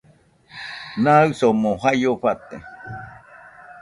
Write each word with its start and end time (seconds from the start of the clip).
Naɨsomo 1.03 1.69
jaio 1.81 2.11
fate 2.21 2.55